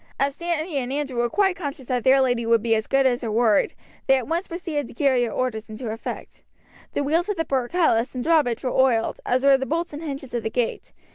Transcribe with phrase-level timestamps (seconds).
[0.19, 3.21] As Sandy and Andrew were quite conscious that their lady would be as good as
[3.21, 3.75] her word,
[4.07, 6.41] they at once proceeded to carry her orders into effect.
[6.93, 10.33] The wheels of the portcullis and drawbridge were oiled, as were the bolts and hinges
[10.33, 10.91] of the gate.